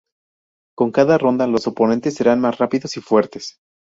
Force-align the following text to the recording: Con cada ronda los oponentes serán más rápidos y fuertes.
Con 0.75 0.89
cada 0.89 1.19
ronda 1.19 1.45
los 1.45 1.67
oponentes 1.67 2.15
serán 2.15 2.41
más 2.41 2.57
rápidos 2.57 2.97
y 2.97 3.01
fuertes. 3.01 3.59